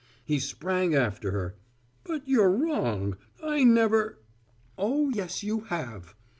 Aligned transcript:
He 0.25 0.39
sprang 0.39 0.95
after 0.95 1.29
her. 1.29 1.53
"But 2.03 2.27
you're 2.27 2.49
wrong. 2.49 3.17
I've 3.43 3.67
never" 3.67 4.17
"Oh, 4.75 5.09
yes, 5.11 5.43
you 5.43 5.59
have." 5.65 6.15